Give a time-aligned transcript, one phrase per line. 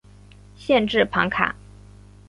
[0.55, 1.55] 县治庞卡。